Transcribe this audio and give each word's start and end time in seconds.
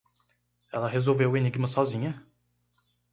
Ela 0.73 0.87
resolveu 0.89 1.29
o 1.29 1.37
enigma 1.37 1.67
sozinha? 1.67 2.25